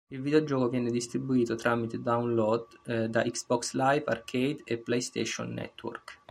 [0.09, 6.23] Il videogioco viene distribuito tramite download da Xbox Live Arcade e PlayStation Network.